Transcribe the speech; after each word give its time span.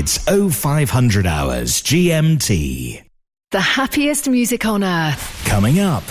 It's 0.00 0.16
0500 0.16 1.26
hours 1.26 1.82
GMT. 1.82 3.02
The 3.50 3.60
happiest 3.60 4.30
music 4.30 4.64
on 4.64 4.82
earth. 4.82 5.44
Coming 5.44 5.78
up. 5.78 6.04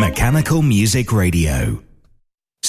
Mechanical 0.00 0.62
Music 0.62 1.12
Radio. 1.12 1.80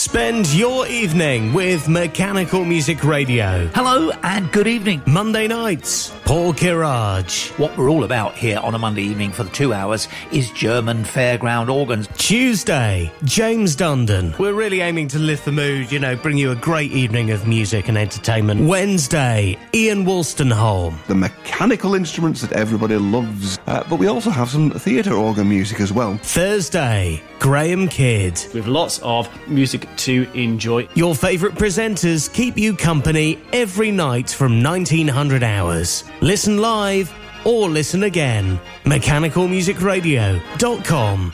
Spend 0.08 0.47
your 0.53 0.88
evening 0.88 1.52
with 1.52 1.89
Mechanical 1.89 2.63
Music 2.63 3.03
Radio. 3.03 3.67
Hello 3.75 4.09
and 4.23 4.50
good 4.53 4.66
evening. 4.66 5.02
Monday 5.05 5.50
nights, 5.50 6.13
Paul 6.23 6.53
Kirage. 6.53 7.50
What 7.59 7.77
we're 7.77 7.89
all 7.89 8.05
about 8.05 8.33
here 8.33 8.58
on 8.59 8.73
a 8.73 8.80
Monday 8.80 9.02
evening 9.02 9.33
for 9.33 9.44
the 9.44 9.50
two 9.50 9.73
hours 9.73 10.08
is 10.31 10.50
German 10.52 11.03
fairground 11.03 11.69
organs. 11.69 12.08
Tuesday, 12.28 13.09
James 13.23 13.78
Dundon. 13.78 14.38
We're 14.38 14.52
really 14.52 14.81
aiming 14.81 15.08
to 15.09 15.17
lift 15.17 15.45
the 15.45 15.52
mood, 15.53 15.94
you 15.94 16.00
know, 16.00 16.17
bring 16.17 16.38
you 16.38 16.52
a 16.52 16.58
great 16.58 16.92
evening 16.92 17.31
of 17.31 17.47
music 17.47 17.88
and 17.88 17.97
entertainment. 17.97 18.67
Wednesday, 18.67 19.58
Ian 19.73 20.03
Wolstenholme. 20.03 21.02
The 21.06 21.16
mechanical 21.16 21.95
instruments 21.95 22.42
that 22.42 22.52
everybody 22.52 22.97
loves. 22.97 23.58
Uh, 23.66 23.86
but 23.89 23.97
we 23.97 24.08
also 24.08 24.30
have 24.30 24.50
some 24.50 24.72
theatre 24.72 25.14
organ 25.14 25.47
music 25.47 25.80
as 25.80 25.94
well. 25.94 26.17
Thursday, 26.17 27.23
Graham 27.39 27.88
Kidd. 27.88 28.45
With 28.53 28.67
lots 28.67 29.00
of 29.03 29.30
music 29.47 29.88
to 29.95 30.30
enjoy. 30.34 30.89
Your 30.95 31.16
favourite 31.16 31.56
presenters 31.56 32.30
keep 32.34 32.58
you 32.58 32.75
company 32.75 33.39
every 33.53 33.91
night 33.91 34.31
from 34.31 34.62
1900 34.62 35.44
hours. 35.44 36.03
Listen 36.19 36.58
live 36.58 37.09
or 37.45 37.69
listen 37.69 38.03
again. 38.03 38.59
MechanicalMusicRadio.com. 38.84 41.34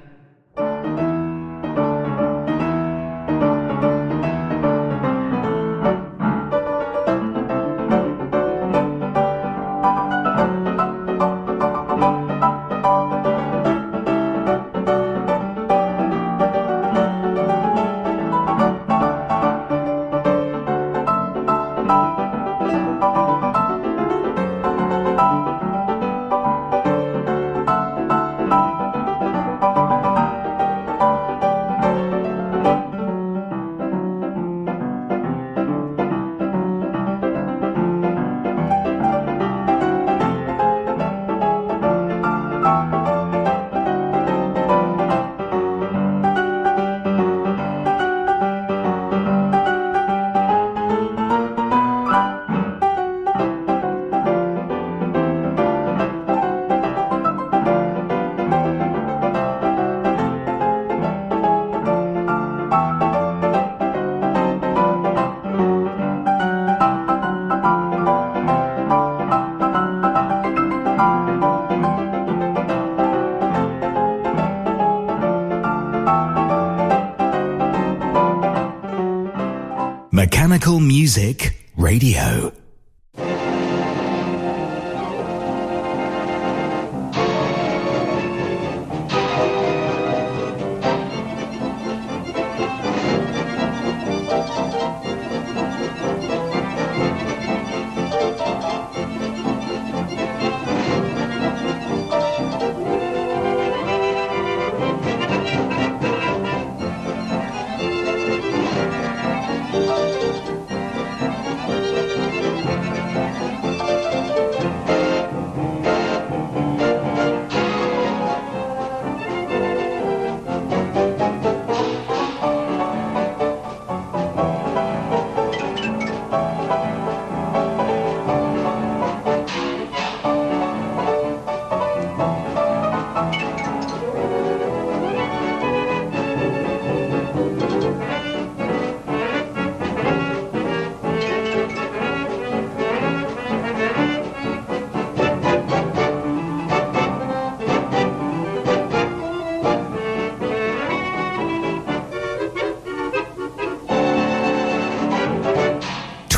Music 80.79 81.53
Radio. 81.75 82.60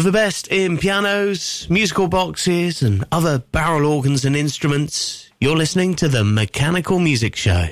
For 0.00 0.04
the 0.04 0.12
best 0.12 0.48
in 0.48 0.78
pianos, 0.78 1.68
musical 1.68 2.08
boxes, 2.08 2.80
and 2.80 3.04
other 3.12 3.40
barrel 3.52 3.84
organs 3.84 4.24
and 4.24 4.34
instruments, 4.34 5.28
you're 5.42 5.58
listening 5.58 5.94
to 5.96 6.08
the 6.08 6.24
Mechanical 6.24 6.98
Music 6.98 7.36
Show. 7.36 7.68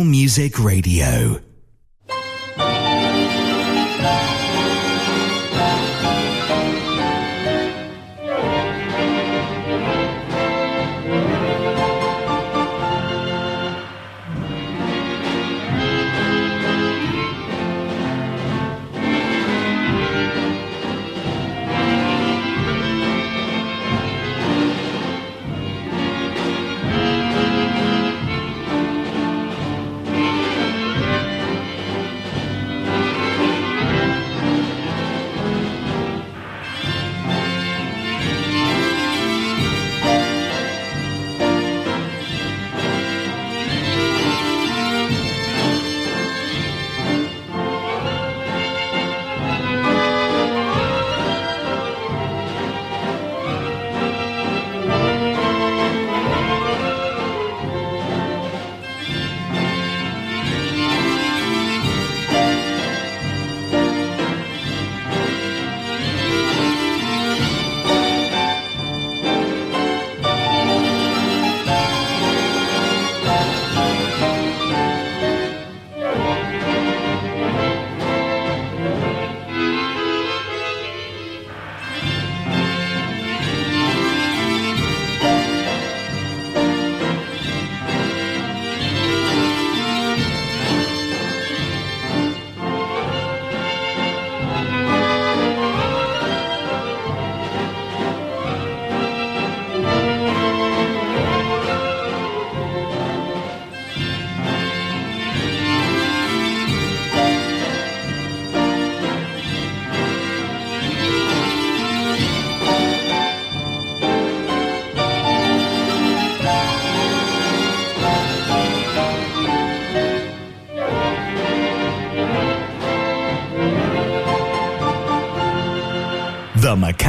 Music 0.00 0.58
Radio. 0.58 1.51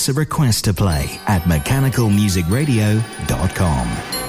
Us 0.00 0.08
a 0.08 0.14
request 0.14 0.64
to 0.64 0.72
play 0.72 1.20
at 1.26 1.42
mechanicalmusicradio.com. 1.42 4.19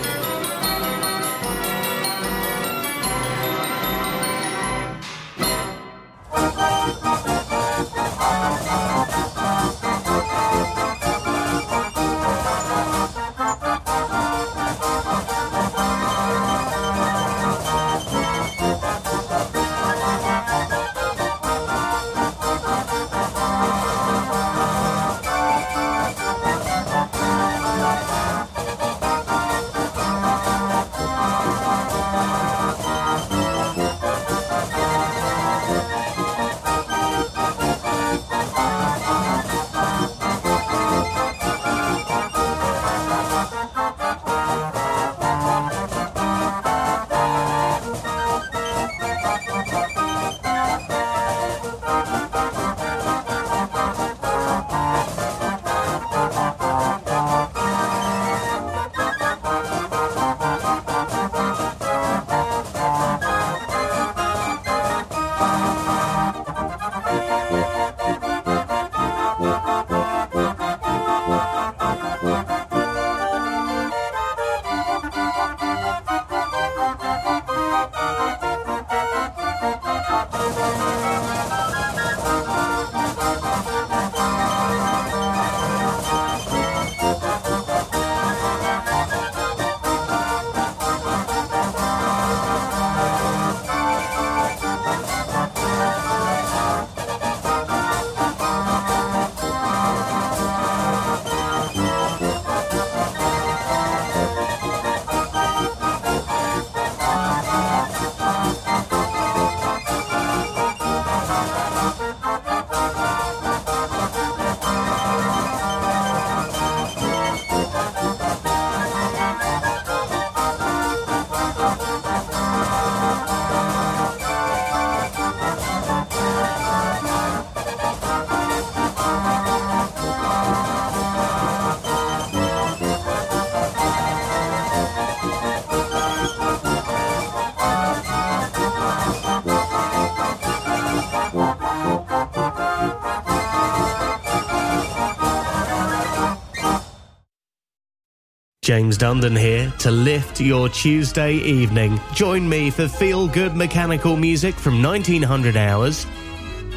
James 148.92 149.22
Dundon 149.22 149.40
here 149.40 149.72
to 149.80 149.90
lift 149.90 150.42
your 150.42 150.68
Tuesday 150.68 151.36
evening. 151.36 151.98
Join 152.14 152.50
me 152.50 152.70
for 152.70 152.90
feel 152.90 153.26
good 153.26 153.56
mechanical 153.56 154.18
music 154.18 154.54
from 154.54 154.84
1900 154.84 155.56
hours. 155.56 156.06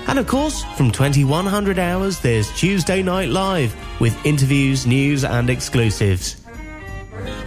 And 0.06 0.20
of 0.20 0.28
course, 0.28 0.62
from 0.76 0.92
2100 0.92 1.80
hours, 1.80 2.20
there's 2.20 2.52
Tuesday 2.52 3.02
Night 3.02 3.30
Live 3.30 3.74
with 4.00 4.14
interviews, 4.24 4.86
news, 4.86 5.24
and 5.24 5.50
exclusives. 5.50 6.36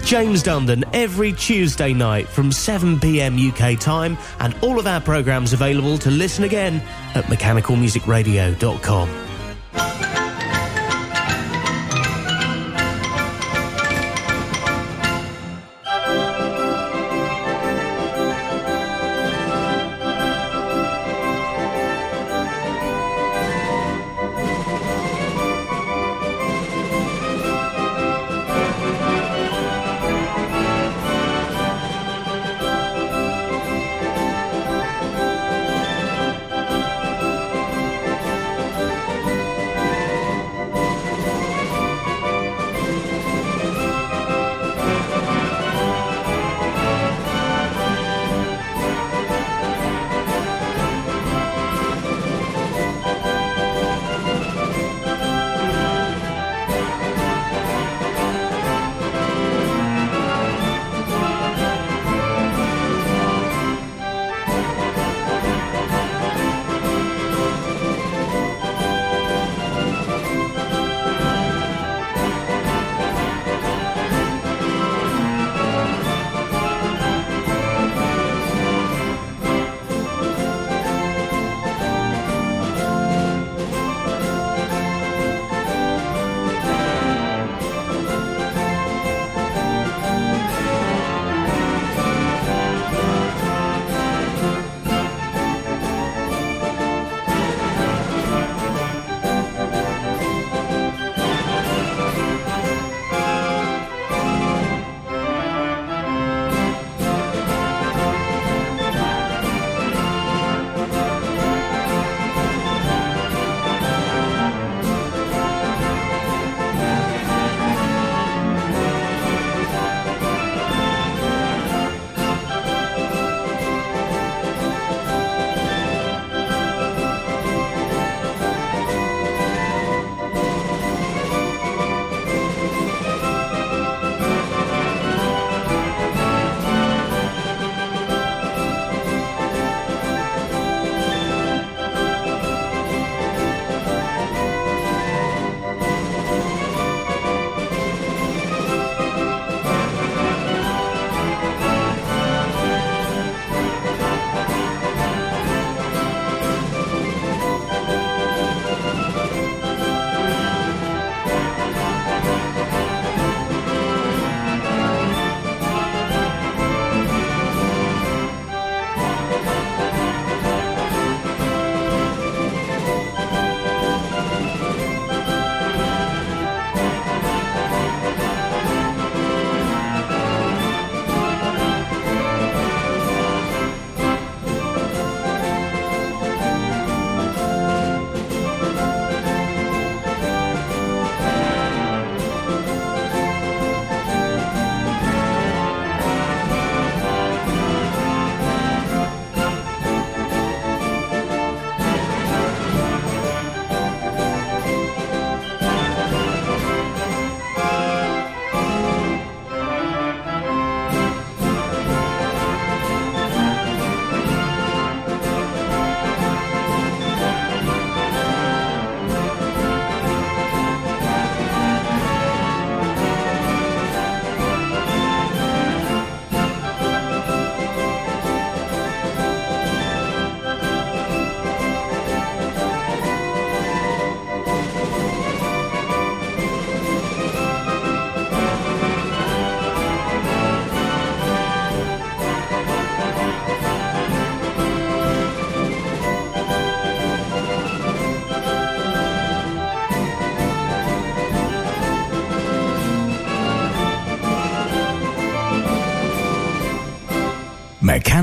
James 0.03 0.43
Dundon 0.43 0.83
every 0.91 1.31
Tuesday 1.31 1.93
night 1.93 2.27
from 2.27 2.51
7 2.51 2.99
pm 2.99 3.37
UK 3.37 3.79
time, 3.79 4.17
and 4.41 4.53
all 4.61 4.79
of 4.79 4.87
our 4.87 4.99
programs 4.99 5.53
available 5.53 5.97
to 5.99 6.11
listen 6.11 6.43
again 6.43 6.81
at 7.15 7.23
mechanicalmusicradio.com. 7.25 9.26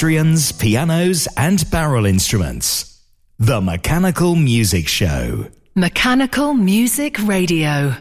Orchestrions, 0.00 0.52
pianos, 0.52 1.28
and 1.36 1.70
barrel 1.70 2.06
instruments. 2.06 3.04
The 3.38 3.60
Mechanical 3.60 4.34
Music 4.34 4.88
Show. 4.88 5.48
Mechanical 5.74 6.54
Music 6.54 7.18
Radio. 7.26 7.96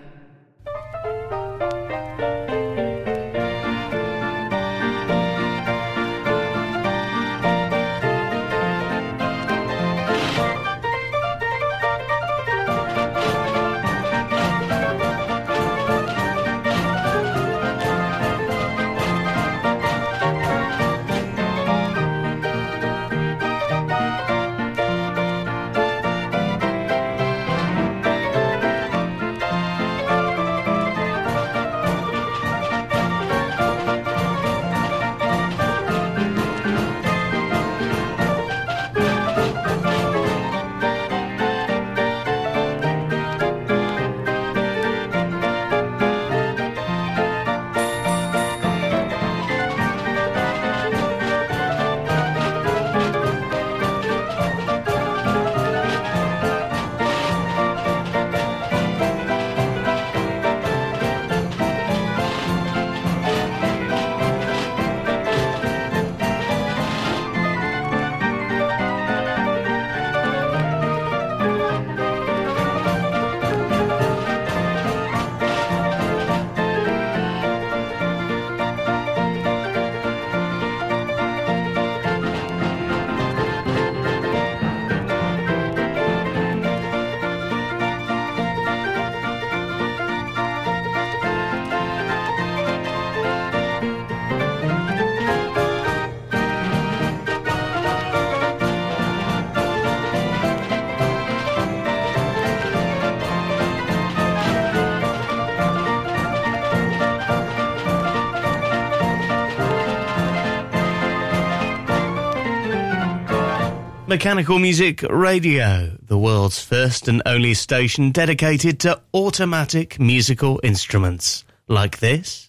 Mechanical 114.10 114.58
Music 114.58 115.04
Radio, 115.04 115.92
the 116.02 116.18
world's 116.18 116.60
first 116.60 117.08
and 117.08 117.22
only 117.28 117.54
station 117.54 118.10
dedicated 118.10 118.80
to 118.80 119.00
automatic 119.14 120.00
musical 120.00 120.60
instruments. 120.64 121.46
Like 121.68 122.00
this. 122.00 122.49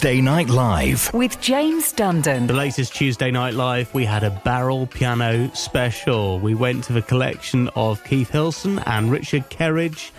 Tuesday 0.00 0.22
Night 0.22 0.48
Live 0.48 1.12
with 1.12 1.42
James 1.42 1.92
Dundon. 1.92 2.46
The 2.46 2.54
latest 2.54 2.94
Tuesday 2.94 3.30
Night 3.30 3.52
Live, 3.52 3.92
we 3.92 4.06
had 4.06 4.22
a 4.22 4.30
barrel 4.30 4.86
piano 4.86 5.50
special. 5.52 6.40
We 6.40 6.54
went 6.54 6.84
to 6.84 6.94
the 6.94 7.02
collection 7.02 7.68
of 7.76 8.02
Keith 8.04 8.30
Hilson 8.30 8.78
and 8.86 9.10
Richard 9.10 9.50
Kerridge. 9.50 10.10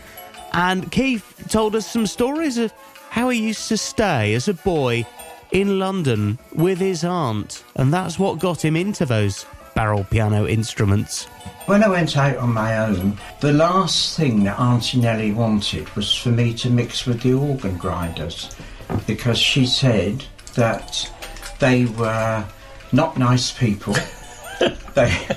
And 0.53 0.91
Keith 0.91 1.47
told 1.49 1.75
us 1.75 1.89
some 1.89 2.05
stories 2.05 2.59
of 2.59 2.71
how 3.09 3.29
he 3.29 3.47
used 3.47 3.69
to 3.69 3.77
stay 3.77 4.36
as 4.36 4.47
a 4.47 4.53
boy 4.53 5.03
in 5.51 5.79
London 5.79 6.38
with 6.53 6.77
his 6.77 7.03
aunt. 7.03 7.63
And 7.75 7.91
that's 7.91 8.19
what 8.19 8.38
got 8.38 8.63
him 8.63 8.75
into 8.75 9.07
those 9.07 9.47
barrel 9.73 10.03
piano 10.03 10.45
instruments. 10.45 11.25
When 11.65 11.84
I 11.84 11.88
went 11.88 12.15
out 12.17 12.38
on 12.38 12.53
my 12.53 12.77
own, 12.77 13.17
the 13.39 13.53
last 13.53 14.15
thing 14.15 14.43
that 14.43 14.59
Auntie 14.59 14.99
Nellie 14.99 15.32
wanted 15.32 15.89
was 15.95 16.13
for 16.13 16.29
me 16.29 16.53
to 16.53 16.69
mix 16.69 17.07
with 17.07 17.23
the 17.23 17.34
organ 17.34 17.77
grinders 17.77 18.55
because 19.07 19.37
she 19.37 19.65
said 19.65 20.23
that 20.55 21.11
they 21.59 21.85
were 21.85 22.45
not 22.91 23.17
nice 23.17 23.51
people. 23.51 23.95
they. 24.93 25.27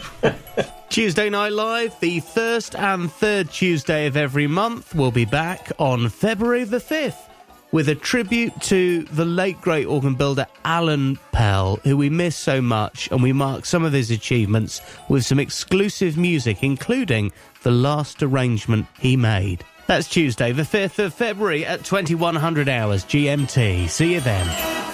Tuesday 0.88 1.28
Night 1.28 1.52
Live, 1.52 1.98
the 2.00 2.20
first 2.20 2.76
and 2.76 3.10
third 3.10 3.50
Tuesday 3.50 4.06
of 4.06 4.16
every 4.16 4.46
month, 4.46 4.94
will 4.94 5.10
be 5.10 5.24
back 5.24 5.72
on 5.78 6.08
February 6.08 6.64
the 6.64 6.78
5th 6.78 7.28
with 7.74 7.88
a 7.88 7.94
tribute 7.96 8.52
to 8.60 9.02
the 9.10 9.24
late 9.24 9.60
great 9.60 9.86
organ 9.86 10.14
builder 10.14 10.46
Alan 10.64 11.18
Pell, 11.32 11.80
who 11.82 11.96
we 11.96 12.08
miss 12.08 12.36
so 12.36 12.62
much, 12.62 13.08
and 13.10 13.20
we 13.20 13.32
mark 13.32 13.66
some 13.66 13.84
of 13.84 13.92
his 13.92 14.12
achievements 14.12 14.80
with 15.08 15.26
some 15.26 15.40
exclusive 15.40 16.16
music, 16.16 16.62
including 16.62 17.32
the 17.64 17.72
last 17.72 18.22
arrangement 18.22 18.86
he 19.00 19.16
made. 19.16 19.64
That's 19.86 20.08
Tuesday, 20.08 20.52
the 20.52 20.62
5th 20.62 21.04
of 21.04 21.14
February 21.14 21.66
at 21.66 21.84
2100 21.84 22.68
hours 22.68 23.04
GMT. 23.04 23.88
See 23.88 24.14
you 24.14 24.20
then. 24.20 24.93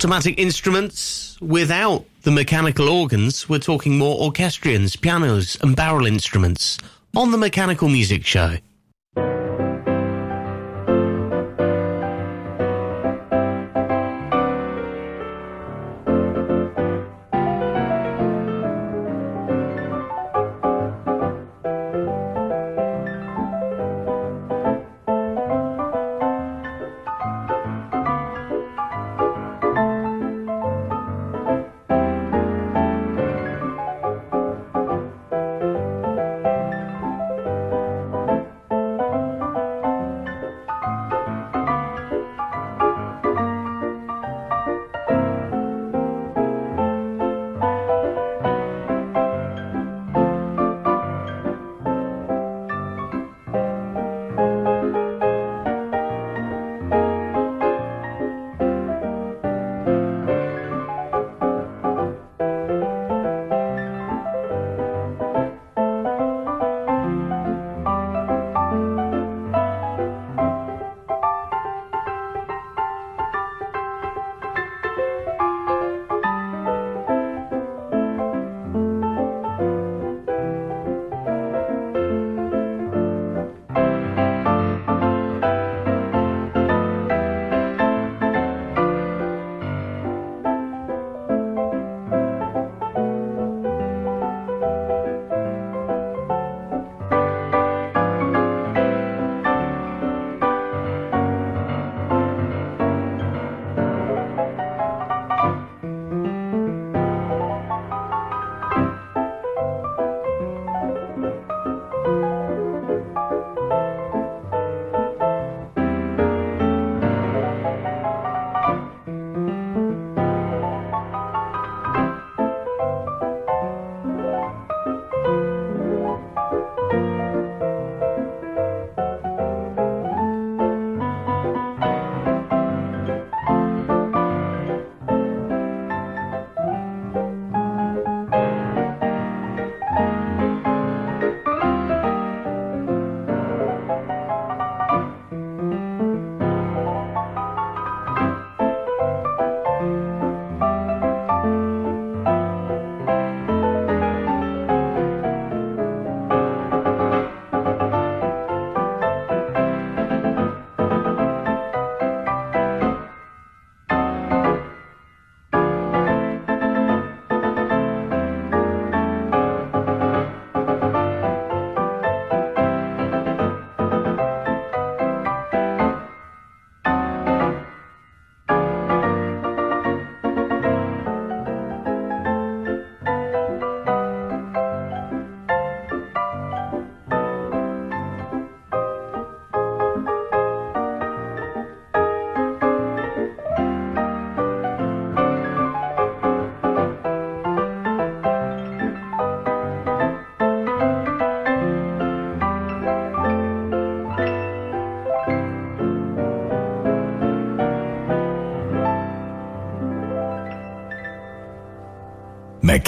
Automatic 0.00 0.38
instruments 0.38 1.36
without 1.42 2.06
the 2.22 2.30
mechanical 2.30 2.88
organs. 2.88 3.50
We're 3.50 3.58
talking 3.58 3.98
more 3.98 4.18
orchestrions, 4.18 4.96
pianos, 4.96 5.58
and 5.60 5.76
barrel 5.76 6.06
instruments 6.06 6.78
on 7.14 7.32
the 7.32 7.36
Mechanical 7.36 7.90
Music 7.90 8.24
Show. 8.24 8.56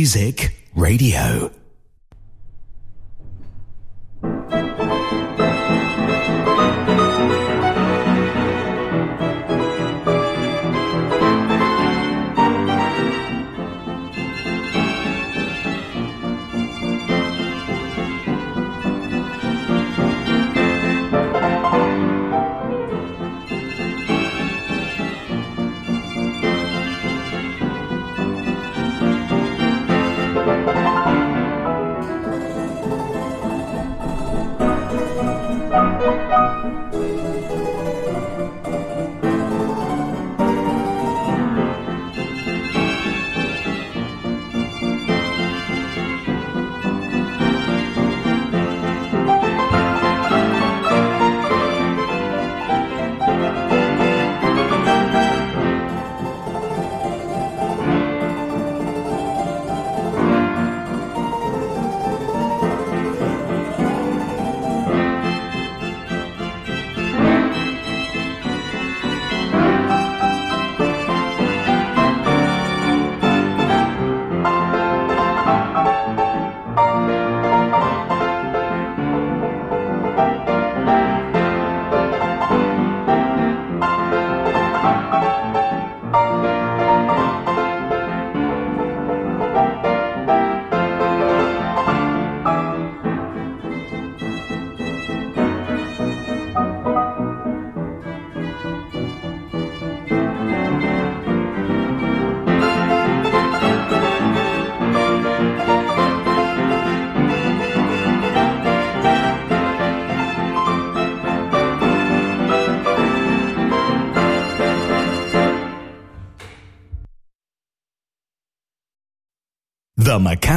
Music 0.00 0.54
Radio. 0.74 1.49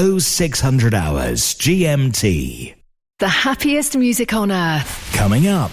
0600 0.00 0.94
hours 0.94 1.54
GMT. 1.56 2.74
The 3.18 3.28
happiest 3.28 3.98
music 3.98 4.32
on 4.32 4.50
earth. 4.50 5.12
Coming 5.12 5.46
up. 5.46 5.70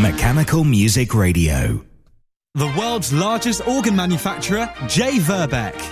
Mechanical 0.00 0.62
Music 0.62 1.14
Radio. 1.14 1.84
The 2.54 2.72
world's 2.78 3.12
largest 3.12 3.66
organ 3.66 3.96
manufacturer, 3.96 4.72
J. 4.86 5.18
Verbeek. 5.18 5.91